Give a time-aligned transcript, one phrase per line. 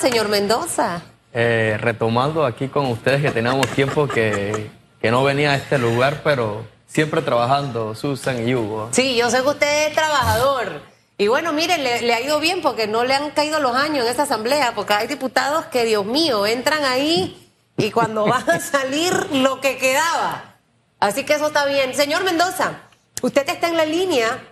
[0.00, 1.02] señor Mendoza?
[1.32, 6.22] Eh, retomando aquí con ustedes que teníamos tiempo que, que no venía a este lugar,
[6.24, 8.88] pero siempre trabajando, Susan y Hugo.
[8.92, 10.82] Sí, yo sé que usted es trabajador.
[11.18, 14.04] Y bueno, mire, le, le, ha ido bien porque no le han caído los años
[14.04, 18.58] en esta asamblea, porque hay diputados que, Dios mío, entran ahí y cuando van a
[18.58, 20.56] salir lo que quedaba.
[20.98, 21.94] Así que eso está bien.
[21.94, 22.80] Señor Mendoza,
[23.20, 24.42] usted está en la línea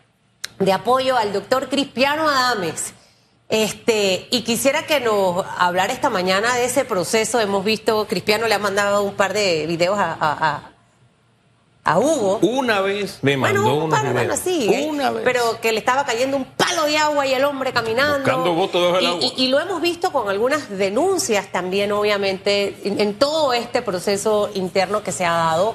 [0.59, 2.93] de apoyo al doctor Cristiano Adames.
[3.49, 7.41] Este, y quisiera que nos hablara esta mañana de ese proceso.
[7.41, 10.71] Hemos visto, Cristiano le ha mandado un par de videos a, a,
[11.85, 12.41] a Hugo.
[12.43, 14.87] Una vez me mandó bueno, un par, bueno, sí, ¿eh?
[14.91, 15.23] Una vez.
[15.25, 18.19] Pero que le estaba cayendo un palo de agua y el hombre caminando.
[18.19, 19.25] Buscando votos debajo del y, agua.
[19.39, 24.51] y- y lo hemos visto con algunas denuncias también, obviamente, en, en todo este proceso
[24.55, 25.75] interno que se ha dado.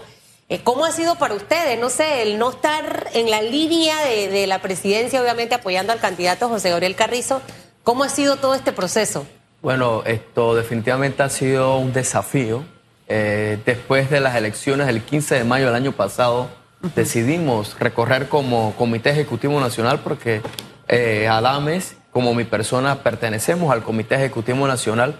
[0.49, 1.79] Eh, ¿Cómo ha sido para ustedes?
[1.79, 5.99] No sé, el no estar en la línea de, de la presidencia, obviamente apoyando al
[5.99, 7.41] candidato José Gabriel Carrizo.
[7.83, 9.27] ¿Cómo ha sido todo este proceso?
[9.61, 12.63] Bueno, esto definitivamente ha sido un desafío.
[13.09, 16.47] Eh, después de las elecciones del 15 de mayo del año pasado,
[16.95, 20.41] decidimos recorrer como Comité Ejecutivo Nacional porque
[20.87, 25.19] eh, Adames, como mi persona, pertenecemos al Comité Ejecutivo Nacional.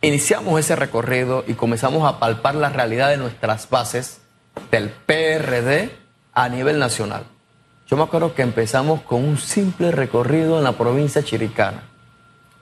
[0.00, 4.22] Iniciamos ese recorrido y comenzamos a palpar la realidad de nuestras bases
[4.70, 5.90] del PRD
[6.32, 7.24] a nivel nacional.
[7.86, 11.82] Yo me acuerdo que empezamos con un simple recorrido en la provincia chiricana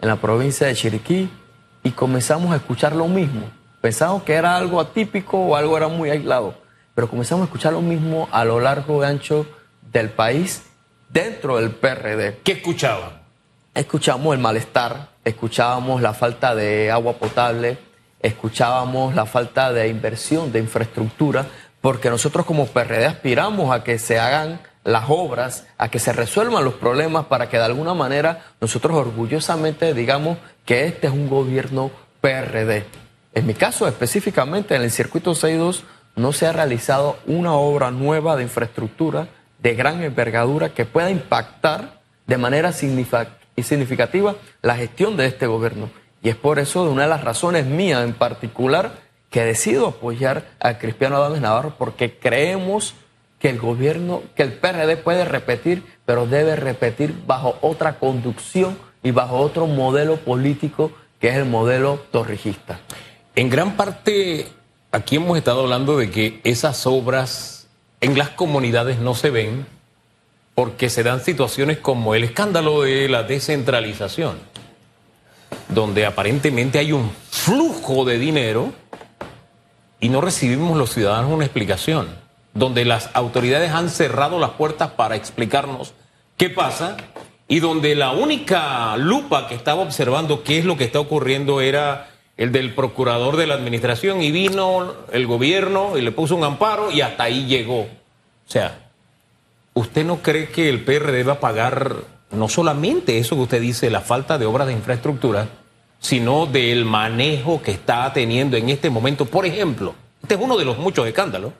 [0.02, 1.30] en la provincia de Chiriquí
[1.84, 3.48] y comenzamos a escuchar lo mismo.
[3.80, 6.54] Pensamos que era algo atípico o algo era muy aislado,
[6.94, 9.46] pero comenzamos a escuchar lo mismo a lo largo y ancho
[9.92, 10.64] del país
[11.08, 12.40] dentro del PRD.
[12.42, 13.22] ¿Qué escuchaban?
[13.74, 17.78] Escuchamos el malestar, escuchábamos la falta de agua potable,
[18.20, 21.46] escuchábamos la falta de inversión, de infraestructura,
[21.80, 26.64] porque nosotros como PRD aspiramos a que se hagan las obras, a que se resuelvan
[26.64, 31.90] los problemas para que de alguna manera nosotros orgullosamente digamos que este es un gobierno
[32.20, 32.84] PRD.
[33.34, 35.84] En mi caso específicamente en el circuito 62
[36.16, 39.28] no se ha realizado una obra nueva de infraestructura
[39.60, 45.90] de gran envergadura que pueda impactar de manera significativa la gestión de este gobierno.
[46.22, 48.92] Y es por eso una de las razones mías en particular
[49.30, 52.94] que decido apoyar a Cristiano Adames Navarro porque creemos
[53.42, 59.10] que el gobierno, que el PRD puede repetir, pero debe repetir bajo otra conducción y
[59.10, 62.78] bajo otro modelo político que es el modelo torrijista.
[63.34, 64.46] En gran parte,
[64.92, 67.66] aquí hemos estado hablando de que esas obras
[68.00, 69.66] en las comunidades no se ven
[70.54, 74.38] porque se dan situaciones como el escándalo de la descentralización,
[75.68, 78.72] donde aparentemente hay un flujo de dinero
[79.98, 82.21] y no recibimos los ciudadanos una explicación,
[82.54, 85.94] donde las autoridades han cerrado las puertas para explicarnos
[86.36, 86.96] qué pasa
[87.48, 92.08] y donde la única lupa que estaba observando qué es lo que está ocurriendo era
[92.36, 96.90] el del procurador de la administración y vino el gobierno y le puso un amparo
[96.90, 97.80] y hasta ahí llegó.
[97.82, 98.90] O sea,
[99.74, 101.96] ¿usted no cree que el PRD va a pagar
[102.30, 105.48] no solamente eso que usted dice, la falta de obras de infraestructura,
[106.00, 109.26] sino del manejo que está teniendo en este momento?
[109.26, 111.52] Por ejemplo, este es uno de los muchos escándalos,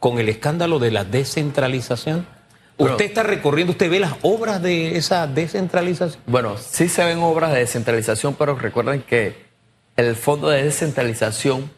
[0.00, 2.26] con el escándalo de la descentralización.
[2.78, 6.20] Usted está recorriendo, usted ve las obras de esa descentralización.
[6.26, 9.36] Bueno, sí se ven obras de descentralización, pero recuerden que
[9.96, 11.70] el fondo de descentralización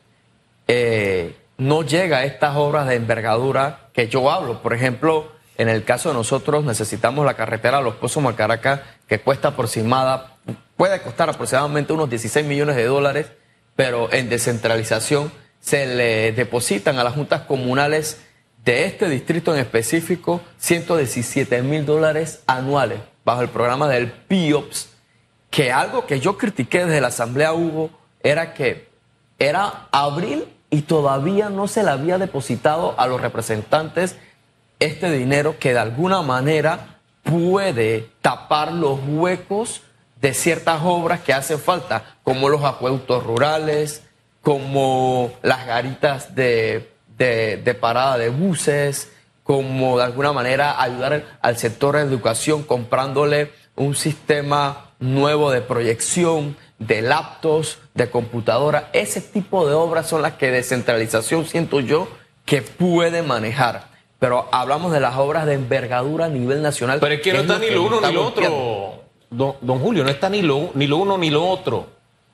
[0.68, 4.62] eh, no llega a estas obras de envergadura que yo hablo.
[4.62, 9.48] Por ejemplo, en el caso de nosotros necesitamos la carretera Los Pozos Macaraca, que cuesta
[9.48, 10.36] aproximada,
[10.76, 13.26] puede costar aproximadamente unos 16 millones de dólares,
[13.74, 18.20] pero en descentralización se le depositan a las juntas comunales
[18.64, 24.88] de este distrito en específico 117 mil dólares anuales bajo el programa del PIOPS,
[25.50, 27.90] que algo que yo critiqué desde la Asamblea Hugo
[28.22, 28.88] era que
[29.38, 34.16] era abril y todavía no se le había depositado a los representantes
[34.80, 39.82] este dinero que de alguna manera puede tapar los huecos
[40.20, 44.02] de ciertas obras que hacen falta, como los acueductos rurales,
[44.42, 49.10] como las garitas de, de- de parada de buses,
[49.44, 56.56] como de alguna manera ayudar al sector de educación comprándole un sistema nuevo de proyección,
[56.78, 58.90] de laptops, de computadora.
[58.92, 62.08] Ese tipo de obras son las que descentralización siento yo
[62.44, 63.88] que puede manejar.
[64.18, 67.00] Pero hablamos de las obras de envergadura a nivel nacional.
[67.00, 69.02] Pero es que no está ni lo uno ni lo otro.
[69.30, 71.86] Don, don Julio, no está ni lo, ni lo uno ni lo otro.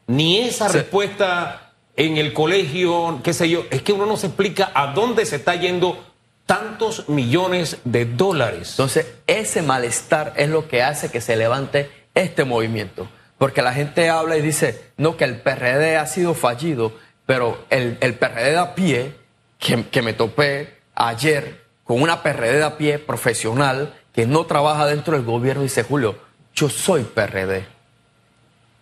[0.07, 0.79] Ni esa Sí.
[0.79, 1.68] respuesta
[1.99, 3.65] en el colegio, qué sé yo.
[3.71, 5.99] Es que uno no se explica a dónde se está yendo
[6.47, 8.71] tantos millones de dólares.
[8.71, 13.09] Entonces, ese malestar es lo que hace que se levante este movimiento.
[13.37, 16.93] Porque la gente habla y dice, no, que el PRD ha sido fallido,
[17.27, 19.15] pero el, PRD a pie,
[19.59, 25.27] que, me topé ayer con una PRD a pie profesional que no trabaja dentro del
[25.27, 26.17] gobierno, dice Julio,
[26.55, 27.67] yo soy PRD.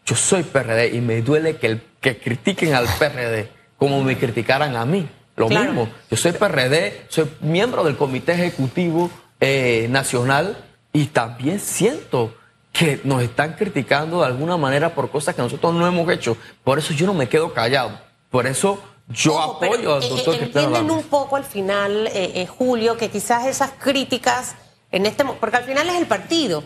[0.04, 1.82] Yo soy PRD y me duele que, el,
[2.14, 5.08] que critiquen al PRD como me criticaran a mí.
[5.34, 5.64] Lo Claro.
[5.72, 5.88] mismo.
[6.08, 9.10] Yo soy PRD, soy miembro del Comité Ejecutivo
[9.40, 10.56] eh, Nacional
[10.92, 12.32] y también siento
[12.72, 16.36] que nos están criticando de alguna manera por cosas que nosotros no hemos hecho.
[16.62, 17.98] Por eso yo no me quedo callado.
[18.30, 22.32] Por eso yo apoyo al eh, doctor eh, Cristiano Entienden un poco al final, eh,
[22.36, 24.54] eh, Julio, que quizás esas críticas
[24.92, 26.62] en este porque al final es el partido.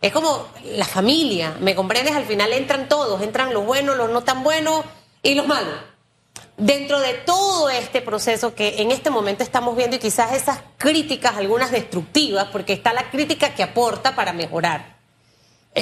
[0.00, 2.14] Es como la familia, ¿me comprendes?
[2.14, 4.84] Al final entran todos, entran los buenos, los no tan buenos
[5.22, 5.74] y los malos.
[6.56, 11.36] Dentro de todo este proceso que en este momento estamos viendo y quizás esas críticas,
[11.36, 14.94] algunas destructivas, porque está la crítica que aporta para mejorar.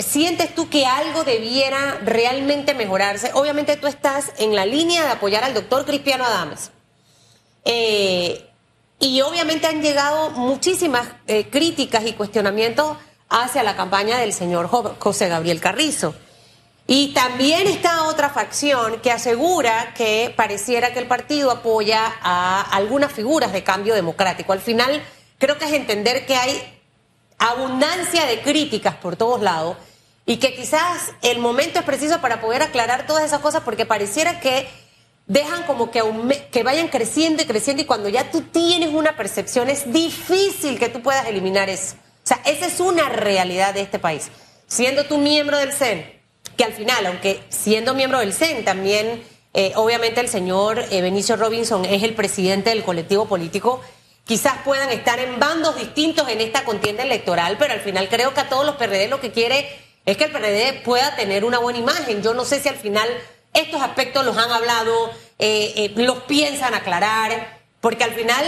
[0.00, 3.30] ¿Sientes tú que algo debiera realmente mejorarse?
[3.34, 6.70] Obviamente tú estás en la línea de apoyar al doctor Cristiano Adames.
[7.64, 8.48] Eh,
[8.98, 12.96] y obviamente han llegado muchísimas eh, críticas y cuestionamientos
[13.32, 16.14] hacia la campaña del señor Jo- José Gabriel Carrizo.
[16.86, 23.12] Y también está otra facción que asegura que pareciera que el partido apoya a algunas
[23.12, 24.52] figuras de cambio democrático.
[24.52, 25.02] Al final,
[25.38, 26.60] creo que es entender que hay
[27.38, 29.76] abundancia de críticas por todos lados
[30.26, 34.38] y que quizás el momento es preciso para poder aclarar todas esas cosas porque pareciera
[34.40, 34.68] que
[35.26, 36.02] dejan como que,
[36.50, 40.88] que vayan creciendo y creciendo y cuando ya tú tienes una percepción es difícil que
[40.88, 41.94] tú puedas eliminar eso.
[42.32, 44.30] Sea, esa es una realidad de este país.
[44.66, 46.18] Siendo tú miembro del CEN,
[46.56, 51.36] que al final, aunque siendo miembro del CEN, también eh, obviamente el señor eh, Benicio
[51.36, 53.82] Robinson es el presidente del colectivo político,
[54.24, 58.40] quizás puedan estar en bandos distintos en esta contienda electoral, pero al final creo que
[58.40, 59.68] a todos los PRD lo que quiere
[60.06, 62.22] es que el PRD pueda tener una buena imagen.
[62.22, 63.08] Yo no sé si al final
[63.52, 68.46] estos aspectos los han hablado, eh, los piensan aclarar, porque al final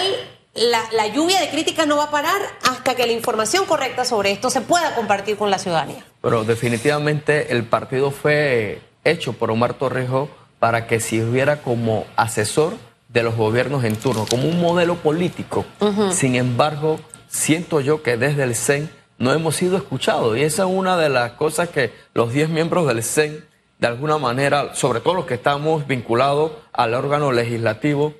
[0.54, 4.30] la, la lluvia de críticas no va a parar hasta que la información correcta sobre
[4.32, 6.04] esto se pueda compartir con la ciudadanía.
[6.22, 10.28] Pero definitivamente el partido fue hecho por Omar Torrijos
[10.58, 12.74] para que sirviera como asesor
[13.08, 15.64] de los gobiernos en turno, como un modelo político.
[16.12, 16.98] Sin embargo,
[17.28, 21.08] siento yo que desde el CEN no hemos sido escuchados y esa es una de
[21.08, 23.44] las cosas que los 10 miembros del CEN,
[23.78, 28.14] de alguna manera, sobre todo los que estamos vinculados al órgano legislativo,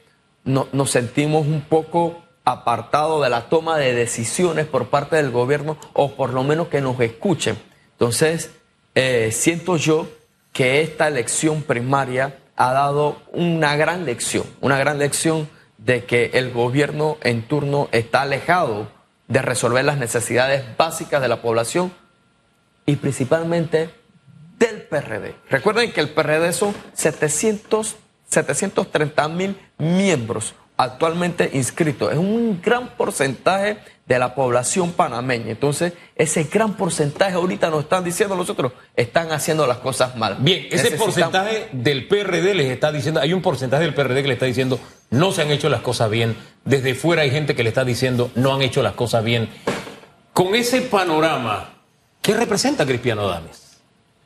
[0.44, 5.79] no- nos sentimos un poco apartados de la toma de decisiones por parte del gobierno
[5.93, 7.56] o por lo menos que nos escuchen.
[7.93, 8.50] Entonces,
[8.94, 10.06] eh, siento yo
[10.52, 15.49] que esta elección primaria ha dado una gran lección, una gran lección
[15.79, 18.88] de que el gobierno en turno está alejado
[19.26, 21.93] de resolver las necesidades básicas de la población
[22.87, 23.90] y principalmente
[24.58, 25.35] del PRD.
[25.50, 27.97] Recuerden que el PRD son 700,
[28.29, 32.12] 730 mil miembros actualmente inscritos.
[32.12, 35.50] Es un gran porcentaje de la población panameña.
[35.50, 40.37] Entonces, ese gran porcentaje ahorita nos están diciendo nosotros, están haciendo las cosas mal.
[40.41, 44.35] Bien, ese porcentaje del PRD les está diciendo, hay un porcentaje del PRD que le
[44.35, 44.79] está diciendo,
[45.11, 46.37] no se han hecho las cosas bien.
[46.65, 49.49] Desde fuera hay gente que le está diciendo, no han hecho las cosas bien.
[50.32, 51.75] Con ese panorama,
[52.21, 53.65] ¿qué representa Cristiano Adames?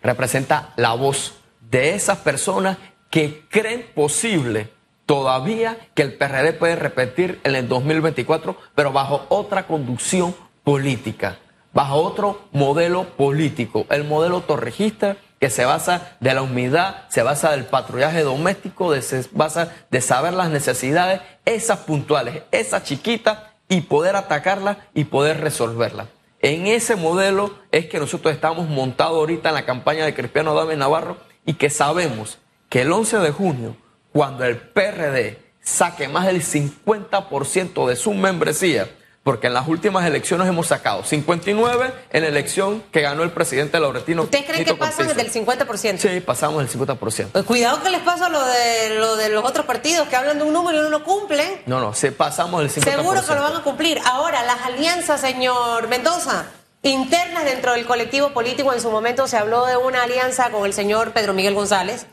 [0.02, 2.78] representa la voz de esas personas
[3.10, 4.70] que creen posible
[5.08, 11.38] todavía que el PRD puede repetir en el 2024, pero bajo otra conducción política,
[11.72, 17.52] bajo otro modelo político, el modelo torrejista que se basa de la humildad, se basa
[17.52, 23.38] del patrullaje doméstico, se basa de saber las necesidades, esas puntuales, esas chiquitas,
[23.70, 26.08] y poder atacarlas y poder resolverlas.
[26.40, 30.76] En ese modelo es que nosotros estamos montados ahorita en la campaña de Cristiano Adames
[30.76, 32.38] Navarro y que sabemos
[32.68, 33.76] que el 11 de junio,
[34.12, 38.88] cuando el PRD saque más del 50% de su membresía,
[39.22, 43.78] porque en las últimas elecciones hemos sacado 59 en la elección que ganó el presidente
[43.78, 44.22] Lauretino.
[44.22, 45.98] ¿Ustedes creen que pasan del 50%?
[45.98, 47.28] Sí, pasamos el 50%.
[47.32, 50.44] Pues cuidado que les pasa lo de, lo de los otros partidos que hablan de
[50.44, 51.60] un número y no lo cumplen.
[51.66, 52.96] No, no, sí, pasamos el 50%.
[52.96, 54.00] Seguro que lo van a cumplir.
[54.06, 56.46] Ahora, las alianzas, señor Mendoza,
[56.82, 60.72] internas dentro del colectivo político, en su momento se habló de una alianza con el
[60.72, 62.06] señor Pedro Miguel González.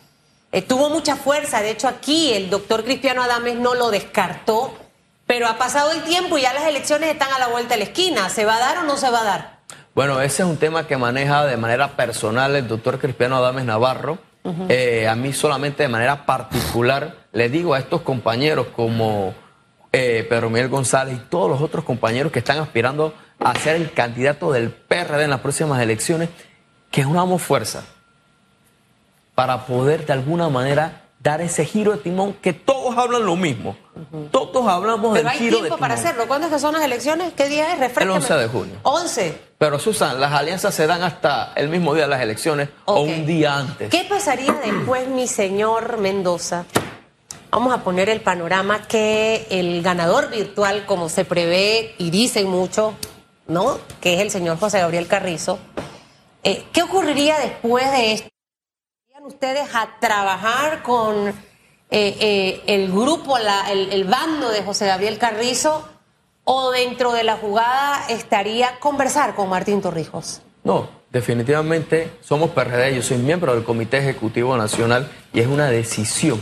[0.56, 4.74] Eh, tuvo mucha fuerza, de hecho aquí el doctor Cristiano Adames no lo descartó,
[5.28, 7.84] pero ha pasado el tiempo y ya las elecciones están a la vuelta de la
[7.84, 8.30] esquina.
[8.30, 9.60] ¿Se va a dar o no se va a dar?
[9.94, 14.18] Bueno, ese es un tema que maneja de manera personal el doctor Cristiano Adames Navarro.
[14.70, 19.34] Eh, a mí solamente de manera particular le digo a estos compañeros como
[19.92, 23.92] eh, Pedro Miguel González y todos los otros compañeros que están aspirando a ser el
[23.92, 26.30] candidato del PRD en las próximas elecciones,
[26.92, 27.84] que unamos fuerza,
[29.36, 33.76] para poder de alguna manera dar ese giro de timón que todos hablan lo mismo.
[34.32, 35.80] Todos hablamos Pero del hay giro de tiempo timón.
[35.80, 36.28] para hacerlo.
[36.28, 37.34] ¿Cuándo es que son las elecciones?
[37.34, 37.74] ¿Qué día es?
[37.74, 38.12] El Refrescame.
[38.18, 38.76] 11 de junio.
[38.84, 39.42] 11.
[39.58, 43.26] Pero Susan, las alianzas se dan hasta el mismo día de las elecciones o un
[43.26, 43.90] día antes.
[43.90, 46.66] ¿Qué pasaría después, mi señor Mendoza?
[47.50, 52.94] Vamos a poner el panorama que el ganador virtual, como se prevé y dicen mucho,
[53.48, 53.80] ¿no?
[54.02, 55.58] Que es el señor José Gabriel Carrizo.
[56.44, 58.28] Eh, ¿Qué ocurriría después de esto?
[59.26, 61.34] ¿Irían ustedes a trabajar con eh,
[61.90, 65.88] eh, el grupo, el bando de José Gabriel Carrizo?
[66.44, 70.42] ¿O dentro de la jugada estaría conversar con Martín Torrijos?
[70.64, 76.40] No, definitivamente somos PRD, yo soy miembro del Comité Ejecutivo Nacional y es una decisión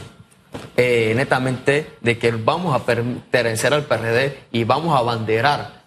[0.75, 5.84] eh, netamente de que vamos a pertenecer al PRD y vamos a abanderar,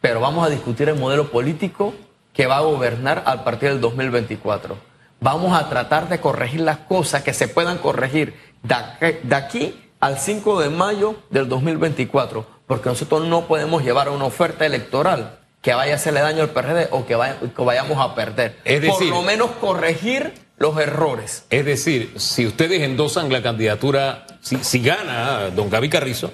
[0.00, 1.94] pero vamos a discutir el modelo político
[2.32, 4.95] que va a gobernar al partir del 2024.
[5.26, 10.60] Vamos a tratar de corregir las cosas que se puedan corregir de aquí, al 5
[10.60, 15.96] de mayo del 2024, porque nosotros no podemos llevar una oferta electoral que vaya a
[15.96, 18.56] hacerle daño al PRD o que, vaya- que vayamos a perder.
[18.64, 21.44] Es Por decir- lo menos corregir los errores.
[21.50, 26.30] Es decir, si ustedes endosan la candidatura, si, si gana don Gaby Carrizo,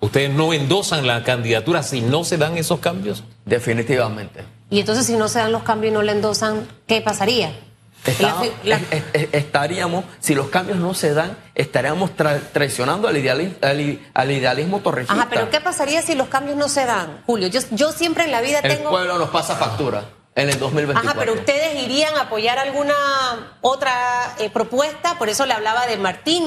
[0.00, 3.22] ustedes no endosan la candidatura si no se dan esos cambios.
[3.44, 4.44] Definitivamente.
[4.70, 7.52] Y entonces si no se dan los cambios y no le endosan, ¿qué pasaría?
[8.06, 12.10] Está- La fi- la- es- es- es- estaríamos, si los cambios no se dan, estaríamos
[12.16, 13.54] tra- traicionando al, ideali-
[14.14, 14.80] al idealismo.
[15.08, 17.48] Ajá, pero ¿qué pasaría si los cambios no se dan, Julio?
[17.48, 18.90] Yo, yo siempre en la vida El tengo...
[18.90, 20.04] pueblo nos pasa factura
[20.34, 21.10] en el 2024.
[21.10, 22.94] Ajá, pero ustedes irían a apoyar alguna
[23.60, 26.44] otra eh, propuesta, por eso le hablaba de Martín,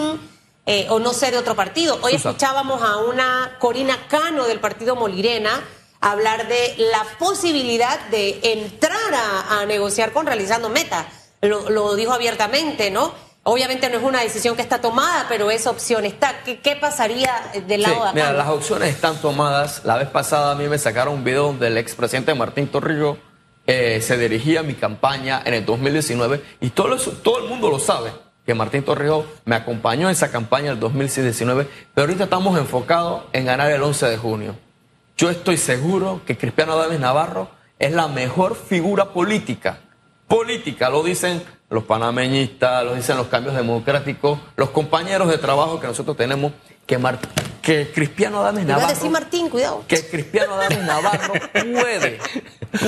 [0.65, 1.99] eh, o no sé, de otro partido.
[2.01, 2.31] Hoy Susan.
[2.31, 5.61] escuchábamos a una Corina Cano del partido Molirena
[6.01, 11.05] hablar de la posibilidad de entrar a, a negociar con Realizando Meta.
[11.43, 13.13] Lo, lo dijo abiertamente, ¿no?
[13.43, 16.43] Obviamente no es una decisión que está tomada, pero esa opción está.
[16.45, 17.33] ¿Qué, qué pasaría
[17.67, 18.13] del Sí, lado de acá?
[18.13, 19.81] mira, las opciones están tomadas.
[19.83, 23.17] La vez pasada a mí me sacaron un video donde el expresidente Martín Torrijos
[23.67, 27.69] eh, se dirigía a mi campaña en el 2019 y todo, eso- todo el mundo
[27.69, 28.11] lo sabe
[28.45, 33.45] que Martín Torrijos me acompañó en esa campaña del 2019, pero ahorita estamos enfocados en
[33.45, 34.55] ganar el 11 de junio.
[35.17, 39.79] Yo estoy seguro que Cristiano David Navarro es la mejor figura política.
[40.27, 45.87] Política, lo dicen los panameñistas, lo dicen los cambios democráticos, los compañeros de trabajo que
[45.87, 46.51] nosotros tenemos,
[46.85, 47.19] que, Mar-
[47.61, 49.83] que Cristiano David Iba a Navarro decir Martín, cuidado.
[49.87, 52.19] que Cristiano David Navarro puede,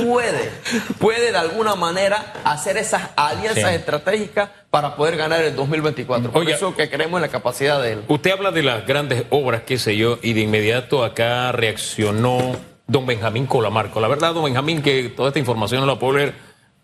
[0.03, 0.51] puede,
[0.99, 3.75] puede de alguna manera hacer esas alianzas Sí.
[3.75, 6.31] estratégicas para poder ganar el 2024.
[6.31, 6.55] Por Oiga.
[6.55, 8.03] eso que creemos en la capacidad de él.
[8.07, 12.55] Usted habla de las grandes obras, qué sé yo, y de inmediato acá reaccionó
[12.87, 13.99] don Benjamín Colamarco.
[13.99, 16.33] La verdad, don Benjamín, que toda esta información no la puedo leer,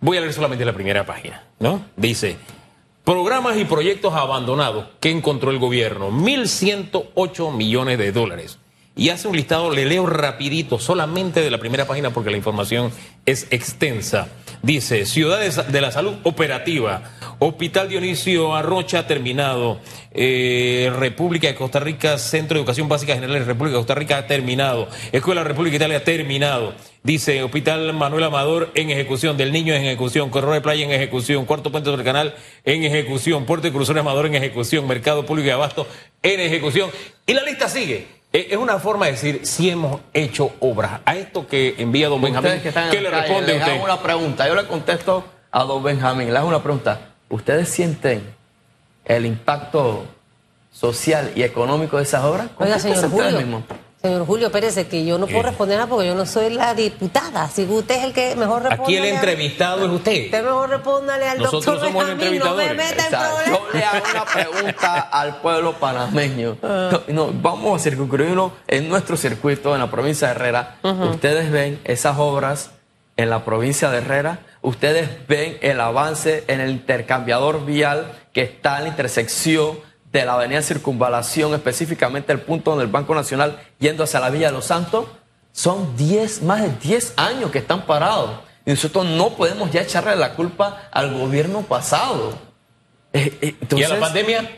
[0.01, 1.85] voy a leer solamente la primera página, ¿no?
[1.95, 2.37] Dice,
[3.05, 8.59] programas y proyectos abandonados que encontró el gobierno, 1.108 millones de dólares.
[8.95, 12.91] Y hace un listado, le leo rapidito, solamente de la primera página porque la información
[13.25, 14.27] es extensa.
[14.63, 17.01] Dice, Ciudades de la Salud Operativa,
[17.39, 19.79] Hospital Dionisio Arrocha terminado,
[20.11, 24.27] eh, República de Costa Rica, Centro de Educación Básica General de República de Costa Rica
[24.27, 26.73] terminado, Escuela República de Italia terminado.
[27.01, 31.45] Dice, Hospital Manuel Amador en ejecución, del Niño en ejecución, Correo de Playa en ejecución,
[31.45, 35.47] Cuarto Puente sobre el Canal en ejecución, Puerto de Cruzores Amador en ejecución, Mercado Público
[35.47, 35.87] de Abasto
[36.21, 36.91] en ejecución.
[37.25, 38.20] Y la lista sigue.
[38.33, 41.01] Eh, Es una forma de decir si hemos hecho obras.
[41.05, 43.73] A esto que envía don Benjamín, que en ¿qué le calle, responde les usted?
[43.75, 44.47] hago una pregunta.
[44.47, 46.31] Yo le contesto a don Benjamín.
[46.31, 46.99] Le hago una pregunta.
[47.29, 48.23] ¿Ustedes sienten
[49.05, 50.05] el impacto
[50.71, 52.47] social y económico de esas obras?
[52.57, 53.63] Oiga, señor ustedes Julio.
[54.01, 55.49] Señor Julio, espérese, que yo no puedo ¿Qué?
[55.49, 57.43] responder nada porque yo no soy la diputada.
[57.43, 58.83] Así que usted es el que mejor responde.
[58.83, 60.25] Aquí el entrevistado es usted.
[60.25, 62.77] Usted mejor respóndale al Nosotros doctor somos Benjamín, no me entrevistadores.
[62.77, 63.45] meta en problemas.
[63.73, 66.57] Yo le hago una pregunta al pueblo panameño.
[66.63, 70.77] No, no, vamos a circunscribirnos en nuestro circuito, en la provincia de Herrera.
[70.83, 72.71] Ustedes ven esas obras
[73.17, 74.39] en la provincia de Herrera.
[74.63, 79.77] Ustedes ven el avance en el intercambiador vial que está en la intersección
[80.11, 84.47] de la avenida Circunvalación, específicamente el punto donde el Banco Nacional yendo hacia la Villa
[84.47, 85.05] de los Santos.
[85.53, 88.31] Son 10, más de 10 años que están parados.
[88.65, 92.33] Y nosotros no podemos ya echarle la culpa al gobierno pasado.
[93.13, 94.57] Eh, eh, ¿Y a la pandemia?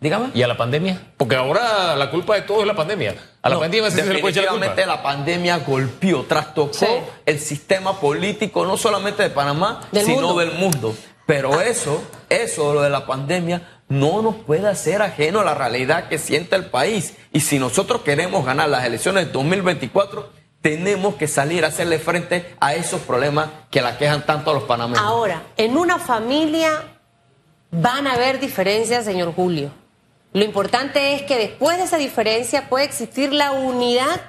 [0.00, 0.30] Dígame.
[0.34, 1.00] ¿Y a la pandemia?
[1.16, 3.14] Porque ahora la culpa de todo es la pandemia.
[3.42, 4.96] A la No, pandemia sí se le puede echar la definitivamente culpa.
[4.96, 6.86] la pandemia golpeó, trastocó Sí.
[7.26, 10.38] el sistema político, no solamente de Panamá, Del sino mundo.
[10.40, 10.94] del mundo.
[11.26, 16.08] Pero eso, eso, lo de la pandemia, no nos puede hacer ajeno a la realidad
[16.08, 17.14] que siente el país.
[17.32, 20.30] Y si nosotros queremos ganar las elecciones de 2024,
[20.60, 24.64] tenemos que salir a hacerle frente a esos problemas que la quejan tanto a los
[24.64, 25.02] panameños.
[25.02, 26.82] Ahora, en una familia
[27.70, 29.70] van a haber diferencias, señor Julio.
[30.32, 34.20] Lo importante es que después de esa diferencia puede existir la unidad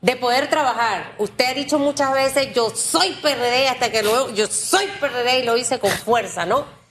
[0.00, 1.14] de poder trabajar.
[1.18, 5.42] Usted ha dicho muchas veces, yo soy PRD hasta que luego, yo soy PRD y
[5.44, 6.81] lo hice con fuerza, ¿no?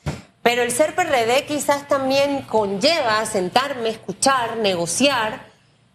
[0.43, 5.45] Pero el ser PRD quizás también conlleva sentarme, escuchar, negociar,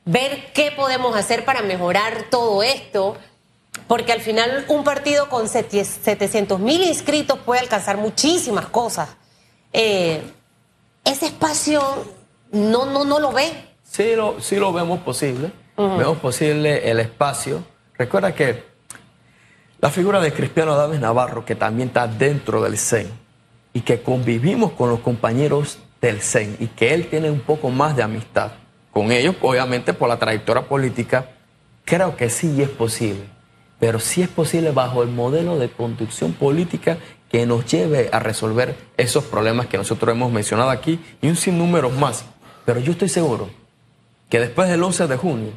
[0.04, 3.16] ver qué podemos hacer para mejorar todo esto,
[3.88, 9.08] porque al final un partido con 700 mil inscritos puede alcanzar muchísimas cosas.
[9.72, 10.22] Eh,
[11.04, 11.82] ese espacio
[12.52, 13.50] no, no, no lo ve.
[13.82, 15.50] Sí lo, sí lo vemos posible.
[15.76, 17.62] Vemos posible el espacio.
[17.98, 18.64] Recuerda que
[19.80, 23.25] la figura de Cristiano Adames Navarro, que también está dentro del CEN
[23.76, 27.94] y que convivimos con los compañeros del CEN y que él tiene un poco más
[27.94, 28.52] de amistad
[28.90, 31.32] con ellos, obviamente por la trayectoria política,
[31.84, 33.24] creo que sí es posible.
[33.78, 36.96] Pero sí es posible bajo el modelo de conducción política
[37.30, 41.90] que nos lleve a resolver esos problemas que nosotros hemos mencionado aquí y un sinnúmero
[41.90, 42.24] más.
[42.64, 43.50] Pero yo estoy seguro
[44.30, 45.50] que después del 11 de junio,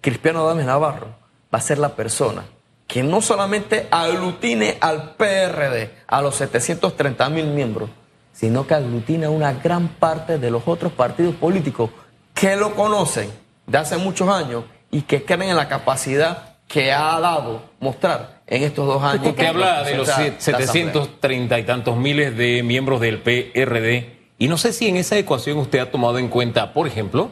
[0.00, 1.08] Cristiano Adames Navarro
[1.52, 2.46] va a ser la persona
[2.88, 7.90] que no solamente aglutine al PRD, a los 730 mil miembros,
[8.32, 11.90] sino que aglutine a una gran parte de los otros partidos políticos
[12.32, 13.30] que lo conocen
[13.66, 18.62] de hace muchos años y que creen en la capacidad que ha dado mostrar en
[18.62, 19.26] estos dos años.
[19.26, 24.72] Usted habla de los 730 y tantos miles de miembros del PRD y no sé
[24.72, 27.30] si en esa ecuación usted ha tomado en cuenta, por ejemplo,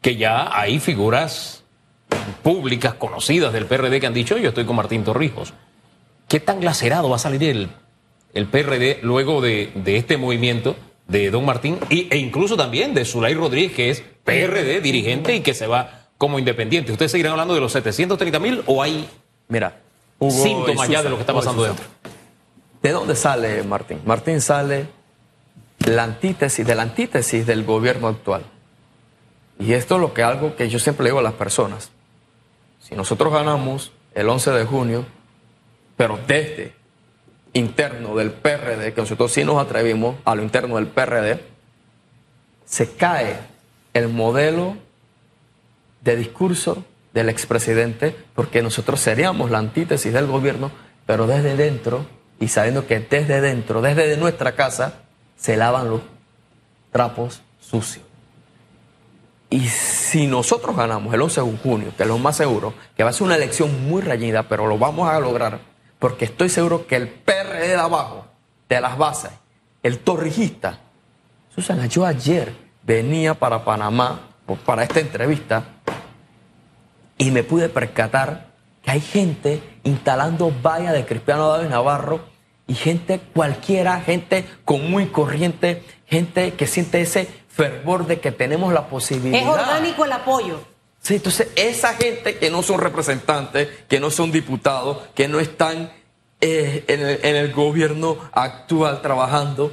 [0.00, 1.62] que ya hay figuras
[2.42, 5.52] públicas conocidas del PRD que han dicho yo estoy con Martín Torrijos.
[6.28, 7.68] ¿Qué tan lacerado va a salir el,
[8.34, 10.76] el PRD luego de, este movimiento
[11.08, 15.40] de Don Martín y, e incluso también de Zulay Rodríguez, que es PRD dirigente y
[15.40, 16.92] que se va como independiente?
[16.92, 19.08] ¿Ustedes seguirán hablando de los 730 mil o hay
[19.48, 19.80] Mira,
[20.28, 21.84] síntomas ya de lo que está pasando dentro?
[22.82, 24.00] ¿De dónde sale Martín?
[24.04, 24.86] Martín sale
[25.86, 28.44] la antítesis de la antítesis del gobierno actual.
[29.58, 31.90] Y esto es lo que algo que yo siempre le digo a las personas.
[32.88, 35.04] Si nosotros ganamos el 11 de junio,
[35.96, 36.72] pero desde
[37.52, 41.40] interno del PRD, que nosotros sí nos atrevimos a lo interno del PRD,
[42.64, 43.40] se cae
[43.92, 44.76] el modelo
[46.02, 50.70] de discurso del expresidente, porque nosotros seríamos la antítesis del gobierno,
[51.06, 52.06] pero desde dentro,
[52.38, 55.00] y sabiendo que desde dentro, desde nuestra casa,
[55.36, 56.02] se lavan los
[56.92, 58.04] trapos sucios.
[59.50, 59.66] Y
[60.16, 63.12] si nosotros ganamos el 11 de junio, que es lo más seguro, que va a
[63.12, 65.58] ser una elección muy reñida, pero lo vamos a lograr,
[65.98, 68.24] porque estoy seguro que el PRD de abajo,
[68.66, 69.32] de las bases,
[69.82, 70.78] el torrijista,
[71.54, 74.20] Susana, yo ayer venía para Panamá
[74.64, 75.64] para esta entrevista
[77.18, 78.46] y me pude percatar
[78.82, 82.20] que hay gente instalando vallas de Cristiano David Navarro
[82.66, 88.72] y gente cualquiera, gente común y corriente, gente que siente ese fervor de que tenemos
[88.72, 89.40] la posibilidad.
[89.40, 90.60] Es orgánico el apoyo.
[91.00, 95.90] Sí, entonces esa gente que no son representantes, que no son diputados, que no están
[96.40, 99.72] eh, en, el, gobierno actual trabajando,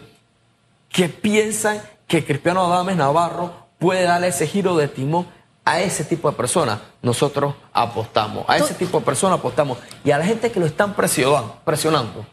[0.89, 5.28] que piensan que Cristiano Adames Navarro puede darle ese giro de timón
[5.65, 6.80] a ese tipo de personas.
[7.02, 9.78] Nosotros apostamos, a ese tipo de personas apostamos.
[10.06, 12.26] Y a la gente que lo están presionando, presionando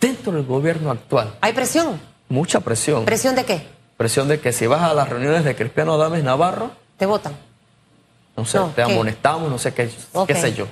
[0.00, 1.34] dentro del gobierno actual.
[1.40, 2.00] ¿Hay presión?
[2.28, 3.04] Mucha presión.
[3.04, 3.77] ¿Presión de qué?
[3.98, 6.70] Presión de que si vas a las reuniones de Cristiano Adames Navarro...
[6.96, 7.36] Te votan.
[8.36, 9.90] No sé, te amonestamos, no sé qué,
[10.24, 10.68] qué sé yo.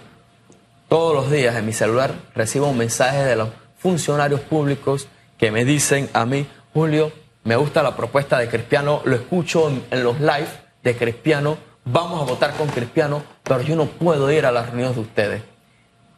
[0.88, 5.08] Todos los días en mi celular recibo un mensaje de los funcionarios públicos
[5.38, 7.10] que me dicen a mí, Julio,
[7.42, 10.48] me gusta la propuesta de Cristiano, lo escucho en, en los live
[10.84, 14.94] de Cristiano, vamos a votar con Cristiano, pero yo no puedo ir a las reuniones
[14.94, 15.42] de ustedes.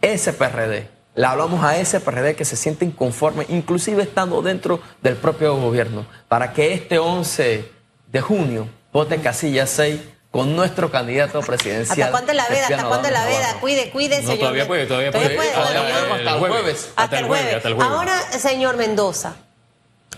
[0.03, 5.16] Ese PRD le hablamos a ese PRD que se siente inconforme, inclusive estando dentro del
[5.16, 7.68] propio gobierno, para que este 11
[8.07, 10.00] de junio vote casilla 6
[10.31, 12.02] con nuestro candidato presidencial.
[12.02, 12.68] ¿Hasta cuándo la veda?
[12.68, 13.57] ¿Hasta cuándo la veda?
[13.61, 14.38] Cuide, cuide, señor.
[14.38, 15.50] Todavía puede, todavía puede.
[15.50, 16.90] Hasta, el jueves.
[16.94, 17.64] Hasta el jueves.
[17.81, 19.35] Ahora, señor Mendoza,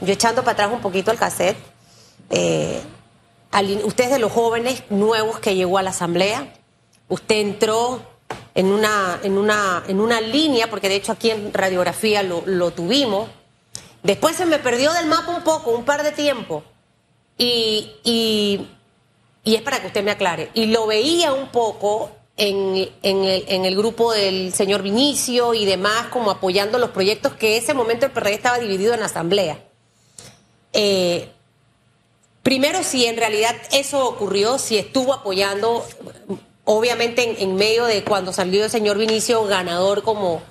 [0.02, 1.56] yo echando para atrás un poquito el cassette,
[2.28, 2.82] eh,
[3.84, 6.52] usted es de los jóvenes nuevos que llegó a la asamblea,
[7.08, 8.02] usted entró
[8.54, 12.72] en una, en una, en una línea, porque de hecho aquí en radiografía lo, lo
[12.72, 13.28] tuvimos.
[14.02, 16.64] Después se me perdió del mapa un poco, un par de tiempo.
[17.36, 18.66] Y, y,
[19.44, 20.50] es para que usted me aclare.
[20.54, 26.30] Y lo veía un poco en, en, el, grupo del señor Vinicio y demás, como
[26.30, 29.58] apoyando los proyectos que ese momento el PRD estaba dividido en asamblea.
[30.72, 31.30] Eh,
[32.42, 35.84] primero, si en realidad eso ocurrió, si estuvo apoyando
[36.64, 40.42] obviamente en, medio de cuando salió el señor Vinicio ganador como,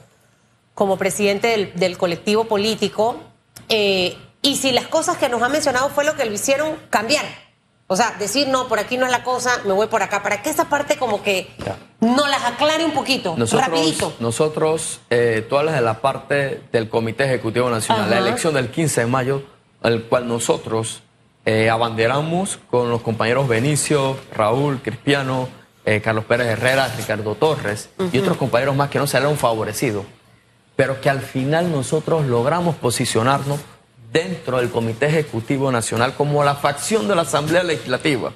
[0.74, 3.18] como presidente del, colectivo político,
[3.70, 7.26] eh, y si las cosas que nos ha mencionado fue lo que lo hicieron cambiar.
[7.92, 10.22] O sea, decir, no, por aquí no es la cosa, me voy por acá.
[10.22, 11.76] Para que esa parte como que Ya.
[12.00, 14.14] nos las aclare un poquito, rapidito.
[14.20, 18.70] Nosotros, nosotros eh, tú hablas de la parte del Comité Ejecutivo Nacional, la elección del
[18.70, 19.42] 15 de mayo,
[19.82, 21.02] al cual nosotros
[21.46, 25.50] eh, abanderamos con los compañeros Benicio, Raúl, Cristiano,
[25.90, 30.06] eh, Carlos Pérez Herrera, Ricardo Torres y otros compañeros más que no salieron favorecidos,
[30.76, 33.60] pero que al final nosotros logramos posicionarnos
[34.14, 38.34] dentro del Comité Ejecutivo Nacional como la facción de la Asamblea Legislativa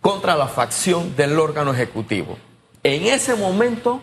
[0.00, 2.38] contra la facción del órgano ejecutivo.
[2.82, 4.00] En ese momento,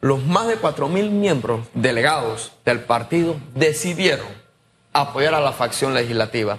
[0.00, 4.26] los más de 4.000 miembros delegados del partido decidieron
[4.92, 6.58] apoyar a la facción legislativa.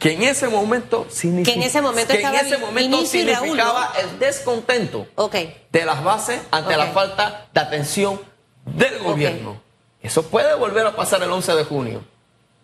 [0.00, 1.06] Que en ese momento,
[1.44, 5.06] Que en ese momento que en estaba ese momento Vinicio y Raúl, significaba el descontento
[5.14, 5.36] Ok.
[5.70, 8.18] de las bases ante la falta de atención
[8.64, 9.60] del gobierno.
[10.02, 12.02] Eso puede volver a pasar el 11 de junio.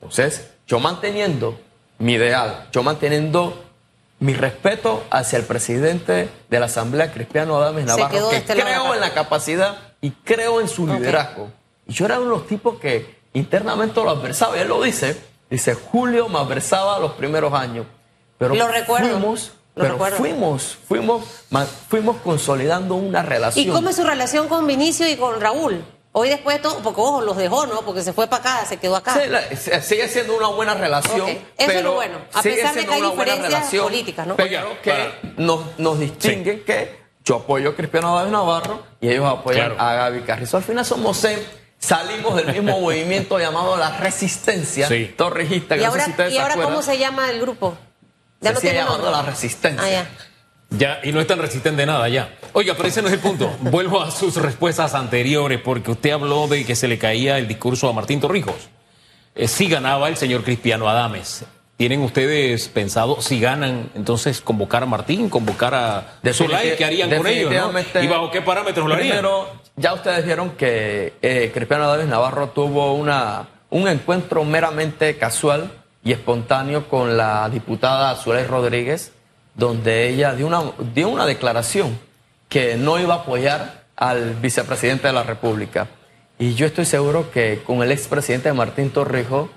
[0.01, 1.61] Entonces, yo manteniendo
[1.99, 3.63] mi ideal, yo manteniendo
[4.19, 9.01] mi respeto hacia el presidente de la Asamblea, Cristiano Adames Navarro, que este creo en
[9.01, 11.51] la capacidad y creo en su liderazgo.
[11.87, 15.21] Y yo era uno de los tipos que internamente lo adversaba, y él lo dice,
[15.51, 17.87] dice, Julio me adversaba los primeros años,
[18.39, 20.17] pero Lo recuerdo, fuimos, lo pero recuerdo.
[20.19, 21.25] fuimos, fuimos,
[21.89, 23.67] fuimos consolidando una relación.
[23.67, 25.85] ¿Y cómo es su relación con Vinicio y con Raúl?
[26.19, 27.83] Hoy después de todo, porque ojo, los dejó, ¿no?
[27.83, 29.13] Porque se fue para acá, se quedó acá.
[29.13, 31.29] Sí, la- se- sigue siendo una buena relación.
[31.59, 34.37] Eso es lo bueno, a pesar de que hay diferencias políticas, ¿no?
[34.37, 39.27] Pero que para- nos, nos distingue que yo apoyo a Cristiano David Navarro y ellos
[39.31, 39.83] apoyan Claro.
[39.83, 40.57] a Gaby Carrizo.
[40.57, 41.39] Al final somos seis,
[41.87, 45.15] salimos del mismo movimiento llamado la Resistencia Sí.
[45.17, 45.77] Torrijista.
[45.77, 47.77] que ¿Y no sé ahora, si ustedes ¿y ahora cómo se llama el grupo?
[48.41, 49.83] Ya Se no sigue llamando la Resistencia.
[49.85, 50.11] Ah, ya.
[50.69, 52.35] Ya, y no es tan resistente de nada ya.
[52.53, 53.49] Oiga, pero ese no es el punto.
[53.61, 57.89] Vuelvo a sus respuestas anteriores, porque usted habló de que se le caía el discurso
[57.89, 58.57] a Martín Torrijos.
[59.37, 61.45] Eh, sí ganaba el señor Cristiano Adames.
[61.77, 66.75] ¿Tienen ustedes pensado, si ganan, entonces convocar a Martín, convocar a Solay?
[66.75, 67.53] ¿Qué harían con ellos?
[67.53, 68.03] no?
[68.03, 69.19] ¿Y bajo qué parámetros lo harían?
[69.19, 75.71] Primero, ya ustedes vieron que eh, Cristiano David Navarro tuvo una, un encuentro meramente casual
[76.03, 79.13] y espontáneo con la diputada Zuley Rodríguez,
[79.55, 80.63] donde ella dio una,
[80.95, 81.99] dio una declaración
[82.49, 85.89] que no iba a apoyar al vicepresidente de la República.
[86.39, 89.51] Y yo estoy seguro que con el expresidente Martín Torrijos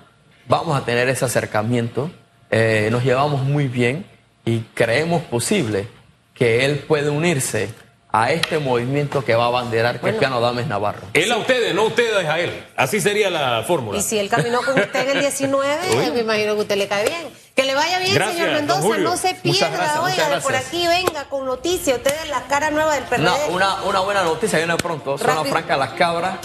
[0.49, 2.11] vamos a tener ese acercamiento.
[2.51, 4.05] Eh, nos llevamos muy bien
[4.43, 5.87] y creemos posible
[6.33, 7.69] que él puede unirse
[8.11, 11.01] a este movimiento que va a abanderar Cristiano Dames Navarro.
[11.13, 12.65] Él a ustedes, no ustedes a él.
[12.75, 13.99] Así sería la fórmula.
[13.99, 16.11] Y si él caminó con usted en el 19, Uy.
[16.11, 17.27] me imagino que usted le cae bien.
[17.55, 18.81] Que le vaya bien, Gracias, señor Mendoza.
[18.81, 19.03] Julio.
[19.03, 21.97] No se pierda, gracias, oiga, de por aquí venga con noticias.
[21.97, 23.21] Usted es la cara nueva del PRD.
[23.21, 25.17] Una, una, una buena noticia viene pronto.
[25.17, 25.43] Zona.
[25.43, 26.39] Franca Las Cabras.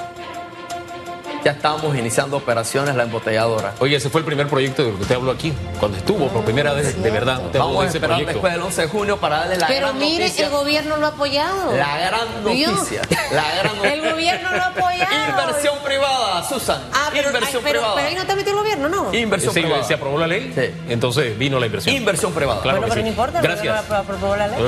[1.45, 3.75] Ya estamos iniciando operaciones la embotelladora.
[3.79, 6.43] Oye, ese fue el primer proyecto de lo que usted habló aquí, cuando estuvo por
[6.43, 7.39] primera vez, de verdad.
[7.53, 8.33] Vamos a ese esperar proyecto.
[8.33, 10.47] después del 11 de junio para darle la Pero gran mire, noticia.
[10.47, 11.77] el gobierno lo ha apoyado.
[11.77, 13.03] La gran noticia.
[13.33, 14.11] La gran El noticia.
[14.13, 15.31] gobierno lo ha apoyado.
[15.43, 16.83] Inversión privada, Susan.
[16.95, 17.95] Ah, pero, Inversión ay, pero, privada.
[17.95, 19.15] pero ahí no te metió el gobierno, ¿no?
[19.15, 19.85] Inversión Sí, privada.
[19.85, 20.71] se aprobó la ley, Sí.
[20.89, 21.95] entonces vino la inversión.
[21.95, 22.63] Inversión privada.
[22.63, 23.03] Claro bueno, pero sí.
[23.05, 23.39] no importa.
[23.41, 23.91] el Gracias.
[23.91, 24.59] aprobó la ley.